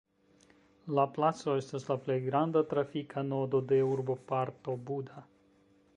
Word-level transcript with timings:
La 0.99 1.03
placo 1.17 1.53
estas 1.59 1.85
la 1.91 1.97
plej 2.07 2.17
granda 2.29 2.65
trafika 2.73 3.25
nodo 3.29 3.61
de 3.73 3.81
urboparto 3.93 4.77
Buda. 4.89 5.27